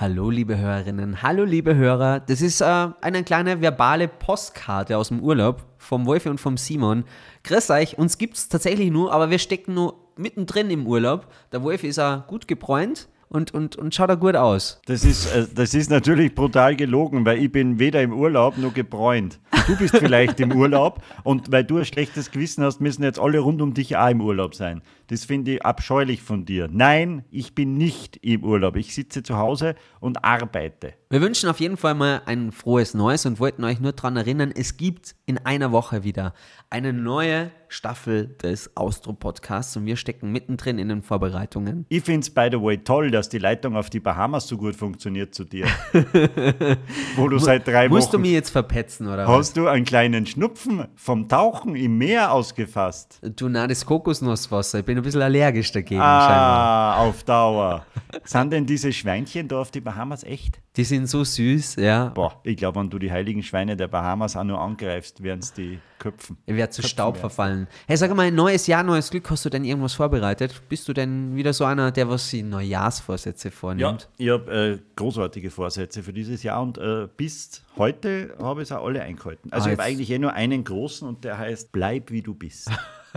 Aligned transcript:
Hallo 0.00 0.30
liebe 0.30 0.56
Hörerinnen, 0.56 1.22
hallo 1.22 1.42
liebe 1.42 1.74
Hörer. 1.74 2.20
Das 2.20 2.40
ist 2.40 2.60
äh, 2.60 2.86
eine 3.00 3.24
kleine 3.24 3.60
verbale 3.60 4.06
Postkarte 4.06 4.96
aus 4.96 5.08
dem 5.08 5.18
Urlaub 5.18 5.64
vom 5.76 6.06
Wolfi 6.06 6.28
und 6.28 6.40
vom 6.40 6.56
Simon. 6.56 7.02
Grüß 7.42 7.68
euch, 7.70 7.98
uns 7.98 8.16
gibt 8.16 8.36
es 8.36 8.48
tatsächlich 8.48 8.92
nur, 8.92 9.12
aber 9.12 9.30
wir 9.30 9.40
stecken 9.40 9.74
nur 9.74 9.96
mittendrin 10.14 10.70
im 10.70 10.86
Urlaub. 10.86 11.26
Der 11.50 11.64
Wolfi 11.64 11.88
ist 11.88 11.98
auch 11.98 12.24
gut 12.28 12.46
gebräunt 12.46 13.08
und, 13.28 13.52
und, 13.52 13.74
und 13.74 13.92
schaut 13.92 14.08
da 14.08 14.14
gut 14.14 14.36
aus. 14.36 14.80
Das 14.86 15.04
ist, 15.04 15.34
äh, 15.34 15.48
das 15.52 15.74
ist 15.74 15.90
natürlich 15.90 16.32
brutal 16.32 16.76
gelogen, 16.76 17.26
weil 17.26 17.42
ich 17.42 17.50
bin 17.50 17.80
weder 17.80 18.00
im 18.00 18.12
Urlaub 18.12 18.56
noch 18.56 18.72
gebräunt. 18.72 19.40
Du 19.68 19.76
bist 19.76 19.98
vielleicht 19.98 20.40
im 20.40 20.52
Urlaub 20.52 21.02
und 21.24 21.52
weil 21.52 21.62
du 21.62 21.76
ein 21.76 21.84
schlechtes 21.84 22.30
Gewissen 22.30 22.64
hast, 22.64 22.80
müssen 22.80 23.02
jetzt 23.02 23.18
alle 23.18 23.38
rund 23.40 23.60
um 23.60 23.74
dich 23.74 23.98
auch 23.98 24.08
im 24.08 24.22
Urlaub 24.22 24.54
sein. 24.54 24.80
Das 25.08 25.26
finde 25.26 25.56
ich 25.56 25.62
abscheulich 25.62 26.22
von 26.22 26.46
dir. 26.46 26.70
Nein, 26.72 27.22
ich 27.30 27.54
bin 27.54 27.76
nicht 27.76 28.16
im 28.22 28.44
Urlaub. 28.44 28.76
Ich 28.76 28.94
sitze 28.94 29.22
zu 29.22 29.36
Hause 29.36 29.74
und 30.00 30.24
arbeite. 30.24 30.94
Wir 31.10 31.22
wünschen 31.22 31.48
auf 31.48 31.58
jeden 31.58 31.78
Fall 31.78 31.94
mal 31.94 32.20
ein 32.26 32.52
frohes 32.52 32.92
Neues 32.92 33.24
und 33.24 33.40
wollten 33.40 33.64
euch 33.64 33.80
nur 33.80 33.92
daran 33.92 34.18
erinnern, 34.18 34.52
es 34.54 34.76
gibt 34.76 35.14
in 35.24 35.38
einer 35.38 35.72
Woche 35.72 36.04
wieder 36.04 36.34
eine 36.68 36.92
neue 36.92 37.50
Staffel 37.68 38.26
des 38.42 38.76
Austro-Podcasts 38.76 39.76
und 39.76 39.86
wir 39.86 39.96
stecken 39.96 40.32
mittendrin 40.32 40.78
in 40.78 40.88
den 40.88 41.02
Vorbereitungen. 41.02 41.86
Ich 41.88 42.02
finde 42.02 42.20
es, 42.20 42.30
by 42.30 42.48
the 42.50 42.60
way, 42.60 42.78
toll, 42.78 43.10
dass 43.10 43.28
die 43.28 43.38
Leitung 43.38 43.76
auf 43.76 43.90
die 43.90 44.00
Bahamas 44.00 44.48
so 44.48 44.56
gut 44.56 44.74
funktioniert 44.74 45.34
zu 45.34 45.44
dir. 45.44 45.66
Wo 47.16 47.28
du 47.28 47.38
seit 47.38 47.66
drei 47.66 47.88
Musst 47.88 48.08
du 48.08 48.14
Wochen... 48.14 48.22
mich 48.22 48.32
jetzt 48.32 48.50
verpetzen, 48.50 49.06
oder 49.06 49.26
was? 49.26 49.36
Hast 49.36 49.56
du 49.56 49.66
einen 49.66 49.84
kleinen 49.84 50.26
Schnupfen 50.26 50.88
vom 50.96 51.28
Tauchen 51.28 51.76
im 51.76 51.98
Meer 51.98 52.32
ausgefasst? 52.32 53.20
Du, 53.36 53.48
na, 53.48 53.66
das 53.66 53.84
Kokosnusswasser. 53.84 54.80
Ich 54.80 54.84
bin 54.84 54.96
ein 54.96 55.02
bisschen 55.02 55.22
allergisch 55.22 55.72
dagegen, 55.72 56.00
scheinbar. 56.00 56.96
Ah, 56.96 56.98
auf 56.98 57.24
Dauer. 57.24 57.86
Sind 58.24 58.52
denn 58.52 58.66
diese 58.66 58.92
Schweinchen 58.92 59.48
da 59.48 59.60
auf 59.60 59.70
die 59.70 59.80
Bahamas 59.80 60.24
echt? 60.24 60.60
Die 60.76 60.84
sind 60.84 60.97
so 61.06 61.24
süß, 61.24 61.76
ja. 61.76 62.06
Boah, 62.08 62.40
ich 62.42 62.56
glaube, 62.56 62.80
wenn 62.80 62.90
du 62.90 62.98
die 62.98 63.10
heiligen 63.12 63.42
Schweine 63.42 63.76
der 63.76 63.88
Bahamas 63.88 64.36
auch 64.36 64.44
nur 64.44 64.60
angreifst, 64.60 65.22
werden 65.22 65.40
es 65.40 65.52
die 65.52 65.78
köpfen. 65.98 66.36
Ich 66.46 66.54
werde 66.56 66.70
zu 66.70 66.82
Köpfen 66.82 66.90
Staub 66.90 67.14
werden. 67.14 67.20
verfallen. 67.20 67.68
Hey, 67.86 67.96
sag 67.96 68.14
mal, 68.14 68.30
neues 68.30 68.66
Jahr, 68.66 68.82
neues 68.82 69.10
Glück. 69.10 69.28
Hast 69.30 69.44
du 69.44 69.50
denn 69.50 69.64
irgendwas 69.64 69.94
vorbereitet? 69.94 70.62
Bist 70.68 70.88
du 70.88 70.92
denn 70.92 71.34
wieder 71.36 71.52
so 71.52 71.64
einer, 71.64 71.90
der 71.90 72.08
was 72.08 72.30
sich 72.30 72.42
Neujahrsvorsätze 72.44 73.48
Ja, 73.48 73.52
vornimmt? 73.54 74.08
ich 74.16 74.28
habe 74.30 74.52
äh, 74.52 74.78
großartige 74.96 75.50
Vorsätze 75.50 76.02
für 76.02 76.12
dieses 76.12 76.42
Jahr 76.42 76.62
und 76.62 76.78
äh, 76.78 77.08
bis 77.16 77.62
heute 77.76 78.34
habe 78.40 78.62
ich 78.62 78.68
es 78.68 78.72
auch 78.72 78.84
alle 78.86 79.02
eingehalten. 79.02 79.52
Also 79.52 79.68
Ah, 79.68 79.72
ich 79.72 79.78
habe 79.78 79.88
eigentlich 79.88 80.10
eh 80.10 80.18
nur 80.18 80.32
einen 80.32 80.64
großen 80.64 81.06
und 81.06 81.24
der 81.24 81.38
heißt 81.38 81.72
Bleib 81.72 82.10
wie 82.10 82.22
du 82.22 82.34
bist. 82.34 82.70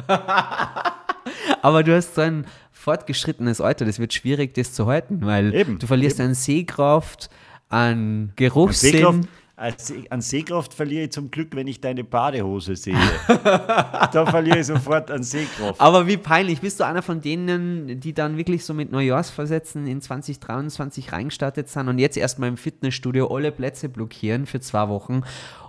Aber 1.61 1.83
du 1.83 1.95
hast 1.95 2.15
so 2.15 2.21
ein 2.21 2.45
fortgeschrittenes 2.71 3.61
Alter, 3.61 3.85
das 3.85 3.99
wird 3.99 4.13
schwierig, 4.13 4.53
das 4.55 4.73
zu 4.73 4.87
halten, 4.87 5.19
weil 5.25 5.53
Eben, 5.53 5.77
du 5.77 5.85
verlierst 5.85 6.19
an 6.19 6.33
Sehkraft, 6.33 7.29
an 7.71 8.31
Geruchssinn. 8.35 9.05
An 9.05 9.27
an 10.09 10.21
Sehkraft 10.21 10.73
verliere 10.73 11.03
ich 11.03 11.11
zum 11.11 11.29
Glück, 11.29 11.49
wenn 11.51 11.67
ich 11.67 11.81
deine 11.81 12.03
Badehose 12.03 12.75
sehe. 12.75 12.97
da 13.27 14.25
verliere 14.25 14.57
ich 14.59 14.65
sofort 14.65 15.11
an 15.11 15.21
Sehkraft. 15.21 15.79
Aber 15.79 16.07
wie 16.07 16.17
peinlich, 16.17 16.61
bist 16.61 16.79
du 16.79 16.83
einer 16.83 17.03
von 17.03 17.21
denen, 17.21 17.99
die 17.99 18.13
dann 18.13 18.37
wirklich 18.37 18.65
so 18.65 18.73
mit 18.73 18.91
Neujahrsversätzen 18.91 19.85
in 19.85 20.01
2023 20.01 21.11
reingestartet 21.11 21.69
sind 21.69 21.89
und 21.89 21.99
jetzt 21.99 22.17
erstmal 22.17 22.49
im 22.49 22.57
Fitnessstudio 22.57 23.27
alle 23.27 23.51
Plätze 23.51 23.87
blockieren 23.87 24.47
für 24.47 24.61
zwei 24.61 24.89
Wochen 24.89 25.21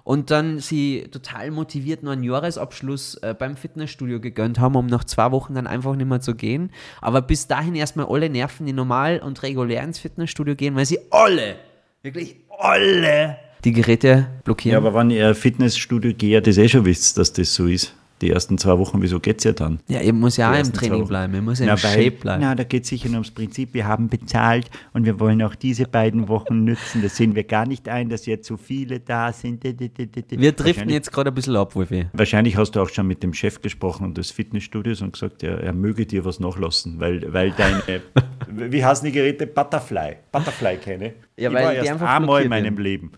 und 0.04 0.30
dann 0.30 0.58
sie 0.58 1.08
total 1.10 1.50
motiviert 1.50 2.02
noch 2.02 2.12
einen 2.12 2.24
Jahresabschluss 2.24 3.16
äh, 3.16 3.34
beim 3.38 3.56
Fitnessstudio 3.56 4.20
gegönnt 4.20 4.58
haben, 4.58 4.74
um 4.74 4.86
nach 4.86 5.04
zwei 5.04 5.30
Wochen 5.32 5.54
dann 5.54 5.66
einfach 5.66 5.94
nicht 5.96 6.08
mehr 6.08 6.20
zu 6.20 6.34
gehen. 6.34 6.70
Aber 7.02 7.20
bis 7.20 7.46
dahin 7.46 7.74
erstmal 7.74 8.06
alle 8.06 8.30
Nerven, 8.30 8.64
die 8.64 8.72
normal 8.72 9.20
und 9.20 9.42
regulär 9.42 9.84
ins 9.84 9.98
Fitnessstudio 9.98 10.54
gehen, 10.54 10.74
weil 10.76 10.86
sie 10.86 10.98
alle, 11.10 11.56
wirklich 12.02 12.36
alle, 12.58 13.36
die 13.64 13.72
Geräte 13.72 14.08
Ja, 14.08 14.28
blockieren. 14.44 14.76
aber 14.84 14.98
wenn 14.98 15.10
ihr 15.10 15.34
Fitnessstudio 15.34 16.12
geht, 16.14 16.46
das 16.46 16.58
eh 16.58 16.68
schon 16.68 16.84
wisst, 16.84 17.16
dass 17.18 17.32
das 17.32 17.54
so 17.54 17.66
ist. 17.66 17.94
Die 18.22 18.30
ersten 18.30 18.56
zwei 18.56 18.78
Wochen, 18.78 19.02
wieso 19.02 19.18
geht 19.18 19.38
es 19.38 19.44
ja 19.44 19.52
dann? 19.52 19.80
Ja, 19.88 20.00
ihr 20.00 20.12
muss 20.12 20.36
ja 20.36 20.52
auch 20.52 20.56
im 20.56 20.72
Training 20.72 21.08
bleiben, 21.08 21.34
ihr 21.34 21.42
muss 21.42 21.58
ja 21.58 21.66
Na, 21.66 21.72
im 21.72 21.78
Shape 21.78 22.12
bleiben. 22.12 22.40
Na, 22.40 22.54
da 22.54 22.62
geht 22.62 22.84
es 22.84 22.88
sicher 22.88 23.08
nur 23.08 23.16
ums 23.16 23.32
Prinzip. 23.32 23.74
Wir 23.74 23.86
haben 23.86 24.08
bezahlt 24.08 24.70
und 24.92 25.04
wir 25.04 25.18
wollen 25.18 25.42
auch 25.42 25.56
diese 25.56 25.86
beiden 25.86 26.28
Wochen 26.28 26.62
nützen. 26.62 27.02
Das 27.02 27.16
sehen 27.16 27.34
wir 27.34 27.42
gar 27.42 27.66
nicht 27.66 27.88
ein, 27.88 28.08
dass 28.08 28.26
jetzt 28.26 28.46
so 28.46 28.56
viele 28.56 29.00
da 29.00 29.32
sind. 29.32 29.64
Wir 29.64 30.52
driften 30.52 30.88
jetzt 30.88 31.12
gerade 31.12 31.32
ein 31.32 31.34
bisschen 31.34 31.56
ab, 31.56 31.74
Wolfi. 31.74 32.06
Wahrscheinlich 32.12 32.56
hast 32.56 32.72
du 32.72 32.80
auch 32.80 32.88
schon 32.88 33.08
mit 33.08 33.24
dem 33.24 33.34
Chef 33.34 33.60
gesprochen 33.60 34.04
und 34.04 34.16
des 34.16 34.30
Fitnessstudios 34.30 35.02
und 35.02 35.14
gesagt, 35.14 35.42
er, 35.42 35.58
er 35.58 35.72
möge 35.72 36.06
dir 36.06 36.24
was 36.24 36.38
nachlassen, 36.38 37.00
weil, 37.00 37.32
weil 37.32 37.50
deine, 37.50 38.02
wie 38.70 38.84
heißen 38.84 39.04
die 39.04 39.12
Geräte? 39.12 39.48
Butterfly. 39.48 40.16
Butterfly 40.30 40.76
kenne. 40.76 41.14
Ja, 41.36 41.48
ich 41.48 41.54
weil 41.54 41.64
war 41.64 41.70
die 41.72 41.76
erst 41.78 41.90
einfach 41.90 42.08
einmal 42.08 42.42
in 42.42 42.48
meinem. 42.48 42.78
Leben 42.78 43.12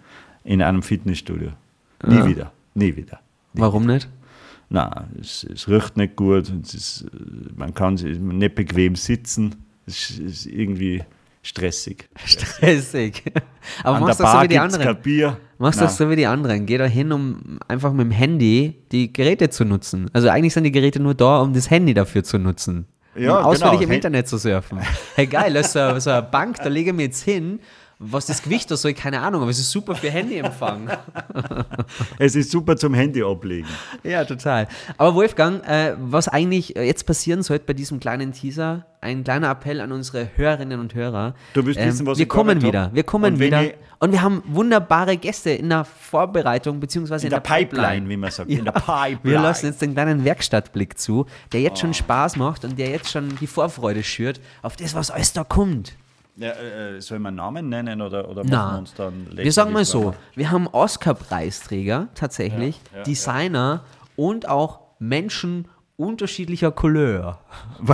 in 0.44 0.62
einem 0.62 0.82
Fitnessstudio. 0.82 1.50
Nie 2.06 2.24
wieder. 2.26 2.52
Nie 2.74 2.96
wieder. 2.96 3.20
Warum 3.54 3.86
nicht? 3.86 4.08
Na, 4.74 5.06
es, 5.20 5.44
es 5.44 5.68
riecht 5.68 5.96
nicht 5.96 6.16
gut, 6.16 6.50
und 6.50 6.66
es 6.66 6.74
ist, 6.74 7.02
äh, 7.02 7.08
man 7.54 7.72
kann 7.74 7.96
sich 7.96 8.18
nicht 8.18 8.56
bequem 8.56 8.96
sitzen. 8.96 9.54
Es 9.86 10.10
ist, 10.10 10.18
ist 10.18 10.46
irgendwie 10.46 11.04
stressig. 11.42 12.08
Stressig. 12.24 13.22
Aber 13.84 14.00
machst 14.00 14.18
das 14.18 14.32
so 14.32 14.42
wie 14.42 14.48
die 14.48 14.58
anderen. 14.58 14.98
Machst 15.58 15.78
Na, 15.78 15.86
das 15.86 15.96
so 15.96 16.10
wie 16.10 16.16
die 16.16 16.26
anderen. 16.26 16.66
Geh 16.66 16.76
da 16.76 16.86
hin, 16.86 17.12
um 17.12 17.60
einfach 17.68 17.92
mit 17.92 18.06
dem 18.06 18.10
Handy 18.10 18.74
die 18.90 19.12
Geräte 19.12 19.48
zu 19.48 19.64
nutzen. 19.64 20.10
Also 20.12 20.28
eigentlich 20.28 20.54
sind 20.54 20.64
die 20.64 20.72
Geräte 20.72 21.00
nur 21.00 21.14
da, 21.14 21.40
um 21.40 21.52
das 21.52 21.70
Handy 21.70 21.94
dafür 21.94 22.24
zu 22.24 22.38
nutzen. 22.38 22.86
Ja, 23.14 23.38
um 23.38 23.44
ausführlich 23.44 23.78
genau. 23.78 23.90
im 23.90 23.94
Internet 23.94 24.26
zu 24.26 24.38
surfen. 24.38 24.80
Hey 25.14 25.28
geil, 25.28 25.54
das 25.54 25.66
ist 25.66 25.72
so, 25.74 26.00
so 26.00 26.10
eine 26.10 26.22
Bank, 26.22 26.56
da 26.56 26.68
lege 26.68 26.90
ich 26.90 26.96
mir 26.96 27.04
jetzt 27.04 27.22
hin. 27.22 27.60
Was 28.06 28.26
das 28.26 28.42
Gewicht 28.42 28.70
da 28.70 28.76
soll, 28.76 28.92
keine 28.94 29.20
Ahnung, 29.20 29.42
aber 29.42 29.50
es 29.50 29.58
ist 29.58 29.70
super 29.70 29.94
für 29.94 30.10
Handyempfang. 30.10 30.90
Es 32.18 32.34
ist 32.34 32.50
super 32.50 32.76
zum 32.76 32.94
Handy 32.94 33.22
ablegen. 33.22 33.68
Ja, 34.02 34.24
total. 34.24 34.68
Aber 34.96 35.14
Wolfgang, 35.14 35.66
äh, 35.68 35.94
was 35.98 36.28
eigentlich 36.28 36.70
jetzt 36.70 37.06
passieren 37.06 37.42
sollte 37.42 37.64
bei 37.66 37.72
diesem 37.72 38.00
kleinen 38.00 38.32
Teaser, 38.32 38.86
ein 39.00 39.24
kleiner 39.24 39.50
Appell 39.50 39.80
an 39.80 39.92
unsere 39.92 40.28
Hörerinnen 40.36 40.80
und 40.80 40.94
Hörer. 40.94 41.28
Ähm, 41.28 41.32
Du 41.54 41.66
willst 41.66 41.80
wissen, 41.80 42.06
was 42.06 42.18
wir 42.18 42.22
ich 42.24 42.28
kommen 42.28 42.62
wieder. 42.62 42.84
hab? 42.84 42.94
Wir 42.94 43.02
kommen 43.04 43.34
Und 43.34 43.40
wieder. 43.40 43.62
und 43.98 44.12
wir 44.12 44.22
haben 44.22 44.42
wunderbare 44.46 45.16
Gäste 45.16 45.50
in 45.50 45.68
der 45.68 45.84
Vorbereitung, 45.84 46.80
beziehungsweise 46.80 47.26
In 47.26 47.32
in, 47.32 47.36
der 47.36 47.40
Pipeline, 47.40 48.08
wie 48.08 48.16
man 48.16 48.30
sagt. 48.30 48.50
In 48.50 48.64
der 48.64 48.72
Pipeline. 48.72 49.18
Wir 49.22 49.40
lassen 49.40 49.66
jetzt 49.66 49.82
den 49.82 49.92
kleinen 49.94 50.24
Werkstattblick 50.24 50.98
zu, 50.98 51.26
der 51.52 51.60
jetzt 51.60 51.78
Oh. 51.78 51.80
schon 51.82 51.94
Spaß 51.94 52.36
macht 52.36 52.64
und 52.64 52.78
der 52.78 52.88
jetzt 52.90 53.10
schon 53.10 53.36
die 53.40 53.46
Vorfreude 53.46 54.02
schürt 54.02 54.40
auf 54.62 54.76
das, 54.76 54.94
was 54.94 55.10
alles 55.10 55.32
da 55.32 55.44
kommt. 55.44 55.94
Ja, 56.36 56.50
äh, 56.50 57.00
soll 57.00 57.20
man 57.20 57.36
Namen 57.36 57.68
nennen 57.68 58.02
oder, 58.02 58.28
oder 58.28 58.42
machen 58.44 58.72
wir 58.74 58.78
uns 58.78 58.94
dann 58.94 59.28
wir 59.32 59.52
sagen 59.52 59.72
mal 59.72 59.84
so, 59.84 60.14
wir 60.34 60.50
haben 60.50 60.66
Oscar-Preisträger 60.66 62.08
tatsächlich, 62.14 62.80
Ja, 62.92 62.98
ja, 62.98 63.04
Designer 63.04 63.84
und 64.16 64.48
auch 64.48 64.80
Menschen 64.98 65.68
unterschiedlicher 65.96 66.72
Couleur. 66.72 67.40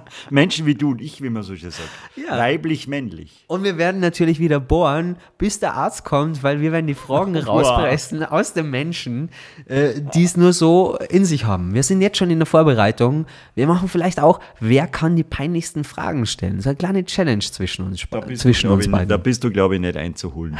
Menschen 0.30 0.66
wie 0.66 0.74
du 0.74 0.90
und 0.90 1.00
ich, 1.00 1.22
wie 1.22 1.30
man 1.30 1.42
so 1.42 1.56
schön 1.56 1.70
sagt. 1.70 1.88
Ja. 2.16 2.38
Weiblich, 2.38 2.88
männlich. 2.88 3.44
Und 3.46 3.64
wir 3.64 3.78
werden 3.78 4.00
natürlich 4.00 4.38
wieder 4.38 4.60
bohren, 4.60 5.16
bis 5.38 5.60
der 5.60 5.74
Arzt 5.74 6.04
kommt, 6.04 6.42
weil 6.42 6.60
wir 6.60 6.72
werden 6.72 6.86
die 6.86 6.94
Fragen 6.94 7.36
rauspressen 7.38 8.24
aus 8.24 8.52
den 8.52 8.70
Menschen, 8.70 9.30
äh, 9.66 10.00
die 10.14 10.24
es 10.24 10.36
nur 10.36 10.52
so 10.52 10.96
in 11.08 11.24
sich 11.24 11.44
haben. 11.44 11.74
Wir 11.74 11.82
sind 11.82 12.00
jetzt 12.00 12.18
schon 12.18 12.30
in 12.30 12.38
der 12.38 12.46
Vorbereitung. 12.46 13.26
Wir 13.54 13.66
machen 13.66 13.88
vielleicht 13.88 14.20
auch, 14.20 14.40
wer 14.60 14.86
kann 14.86 15.16
die 15.16 15.24
peinlichsten 15.24 15.84
Fragen 15.84 16.26
stellen? 16.26 16.60
So 16.60 16.70
eine 16.70 16.76
kleine 16.76 17.04
Challenge 17.04 17.40
zwischen 17.40 17.86
uns, 17.86 18.06
zwischen 18.36 18.68
du, 18.68 18.74
uns 18.74 18.90
beiden. 18.90 19.08
da 19.08 19.16
bist 19.16 19.44
du, 19.44 19.50
glaube 19.50 19.74
ich, 19.74 19.80
nicht 19.80 19.96
einzuholen. 19.96 20.58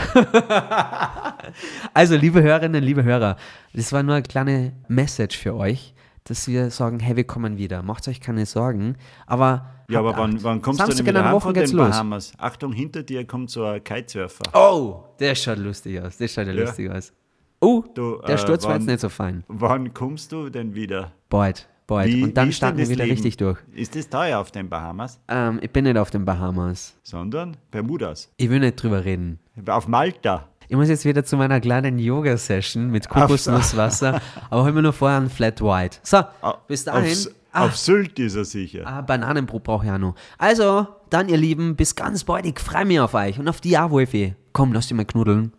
Also, 1.95 2.17
liebe 2.17 2.43
Hörerinnen, 2.43 2.83
liebe 2.83 3.05
Hörer, 3.05 3.37
das 3.75 3.93
war 3.93 4.03
nur 4.03 4.15
eine 4.15 4.23
kleine 4.23 4.73
Message 4.89 5.37
für 5.37 5.55
euch, 5.55 5.95
dass 6.25 6.47
wir 6.49 6.71
sagen, 6.71 7.00
hey, 7.00 7.16
wir 7.16 7.25
kommen 7.25 7.56
wieder. 7.59 7.83
Macht 7.83 8.06
euch 8.09 8.21
keine 8.21 8.47
Sorgen. 8.47 8.97
Aber 9.27 9.66
Ja, 9.88 9.99
aber 9.99 10.16
wann, 10.16 10.43
wann 10.44 10.62
kommst 10.62 10.81
du 10.81 10.84
Samstag 10.87 11.05
denn 11.05 11.15
in 11.16 11.21
wieder 11.22 11.31
heim 11.33 11.41
von 11.41 11.55
den 11.55 11.71
los. 11.72 11.91
Bahamas? 11.91 12.33
Achtung, 12.38 12.72
hinter 12.72 13.03
dir 13.03 13.27
kommt 13.27 13.50
so 13.50 13.65
ein 13.65 13.83
Kitesurfer. 13.83 14.45
Oh, 14.54 15.04
der 15.19 15.34
schaut 15.34 15.59
lustig 15.59 16.01
aus. 16.01 16.16
Der 16.19 16.28
schaut 16.28 16.47
ja, 16.47 16.53
Ja. 16.53 16.60
lustig 16.65 16.91
aus. 16.91 17.13
Oh, 17.60 17.84
Du, 17.95 18.19
der 18.27 18.34
äh, 18.34 18.39
Sturz 18.39 18.65
war 18.65 18.72
wann- 18.72 18.80
jetzt 18.83 18.89
nicht 18.89 19.01
so 19.01 19.09
fein. 19.09 19.45
Wann 19.48 19.92
kommst 19.95 20.33
du 20.33 20.48
denn 20.51 20.74
wieder? 20.74 21.13
Bald, 21.28 21.69
bald. 21.86 22.09
Wie- 22.09 22.22
Und 22.24 22.36
dann 22.36 22.47
denn 22.47 22.53
starten 22.53 22.78
wir 22.78 22.89
wieder 22.89 23.04
Leben? 23.04 23.15
richtig 23.15 23.36
durch. 23.36 23.59
Ist 23.72 23.95
das 23.95 24.09
teuer 24.09 24.39
auf 24.41 24.51
den 24.51 24.69
Bahamas? 24.69 25.21
Ähm, 25.28 25.59
ich 25.63 25.71
bin 25.71 25.84
nicht 25.84 25.97
auf 25.97 26.10
den 26.10 26.24
Bahamas. 26.24 26.97
Sondern 27.04 27.57
Bermudas. 27.71 28.33
Ich 28.36 28.48
will 28.51 28.59
nicht 28.60 28.83
drüber 28.83 29.04
reden. 29.04 29.39
Auf 29.66 29.86
Malta. 29.86 30.48
Ich 30.72 30.78
muss 30.78 30.89
jetzt 30.89 31.04
wieder 31.04 31.22
zu 31.22 31.36
meiner 31.36 31.60
kleinen 31.60 31.98
Yoga-Session 31.98 32.89
mit 32.91 33.07
Kokosnusswasser, 33.07 34.22
aber 34.48 34.72
mir 34.72 34.80
nur 34.80 34.95
vorher 34.95 35.19
ein 35.21 35.28
Flat 35.28 35.60
White. 35.60 35.98
So, 36.03 36.22
bis 36.66 36.84
dahin. 36.84 37.13
Auf, 37.13 37.27
Ah, 37.53 37.66
auf 37.66 37.77
Sylt 37.77 38.19
ist 38.19 38.36
er 38.36 38.47
sicher. 38.47 38.86
ah, 38.86 39.03
Bananenbrot 39.03 39.65
brauche 39.65 39.84
ich 39.84 39.92
auch 39.92 39.98
noch. 39.98 40.15
Also, 40.39 40.86
dann 41.10 41.28
ihr 41.28 41.36
Lieben, 41.36 41.77
bis 41.77 41.95
ganz 41.95 42.24
bald. 42.24 42.47
Ich 42.47 42.59
freue 42.59 42.86
mich 42.86 42.98
auf 43.01 43.13
euch 43.13 43.39
und 43.39 43.51
auf 43.51 43.60
die 43.60 43.77
auch, 43.77 43.91
Wolfi. 43.91 44.34
Komm, 44.54 44.72
lass 44.72 44.86
dich 44.89 44.97
mal 44.97 45.04
knuddeln. 45.04 45.53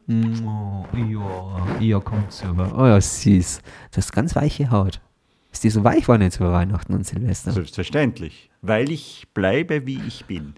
Oh, 0.44 0.84
ja, 0.98 1.78
ja, 1.80 2.00
kommt 2.00 2.32
super. 2.32 2.74
Oh 2.76 2.88
ja, 2.88 3.00
süß. 3.00 3.62
Du 3.92 3.98
hast 3.98 4.12
ganz 4.14 4.36
weiche 4.36 4.72
Haut. 4.72 5.00
Ist 5.52 5.64
die 5.64 5.70
so 5.70 5.84
weich 5.84 6.02
geworden 6.02 6.24
jetzt 6.24 6.38
über 6.38 6.52
Weihnachten 6.52 6.92
und 6.96 7.06
Silvester? 7.06 7.52
Selbstverständlich. 7.52 8.50
Weil 8.64 8.90
ich 8.90 9.28
bleibe, 9.36 9.86
wie 9.86 10.02
ich 10.08 10.26
bin. 10.26 10.56